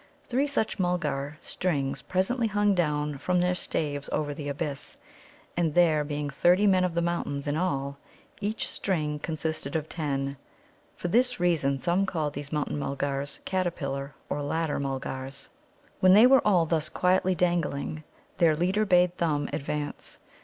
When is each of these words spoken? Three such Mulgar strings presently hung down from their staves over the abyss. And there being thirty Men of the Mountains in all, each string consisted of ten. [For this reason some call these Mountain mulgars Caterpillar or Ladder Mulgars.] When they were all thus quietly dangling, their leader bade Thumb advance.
Three 0.29 0.47
such 0.47 0.79
Mulgar 0.79 1.37
strings 1.43 2.01
presently 2.01 2.47
hung 2.47 2.73
down 2.73 3.19
from 3.19 3.39
their 3.39 3.53
staves 3.53 4.09
over 4.11 4.33
the 4.33 4.47
abyss. 4.49 4.97
And 5.55 5.75
there 5.75 6.03
being 6.03 6.27
thirty 6.27 6.65
Men 6.65 6.83
of 6.83 6.95
the 6.95 7.03
Mountains 7.03 7.45
in 7.45 7.55
all, 7.55 7.99
each 8.39 8.67
string 8.67 9.19
consisted 9.19 9.75
of 9.75 9.87
ten. 9.87 10.37
[For 10.97 11.07
this 11.07 11.39
reason 11.39 11.77
some 11.77 12.07
call 12.07 12.31
these 12.31 12.51
Mountain 12.51 12.79
mulgars 12.79 13.41
Caterpillar 13.45 14.15
or 14.27 14.41
Ladder 14.41 14.79
Mulgars.] 14.79 15.49
When 15.99 16.15
they 16.15 16.25
were 16.25 16.41
all 16.43 16.65
thus 16.65 16.89
quietly 16.89 17.35
dangling, 17.35 18.03
their 18.39 18.55
leader 18.55 18.85
bade 18.85 19.17
Thumb 19.17 19.49
advance. 19.53 20.17